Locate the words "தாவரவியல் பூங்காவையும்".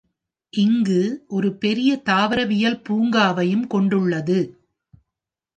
2.05-3.67